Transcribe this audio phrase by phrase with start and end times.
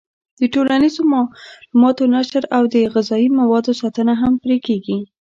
[0.39, 4.99] د ټولنیزو معلوماتو نشر او د غذایي موادو ساتنه هم پرې کېږي.